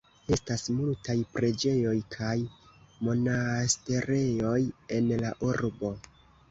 Estas 0.35 0.63
multaj 0.77 1.15
preĝejoj 1.35 1.93
kaj 2.17 2.33
monaasterejoj 3.09 4.59
en 4.99 5.17
la 5.25 5.39
urbo. 5.53 5.99